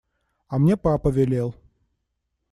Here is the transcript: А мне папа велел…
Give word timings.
А 0.47 0.57
мне 0.57 0.77
папа 0.77 1.09
велел… 1.09 1.53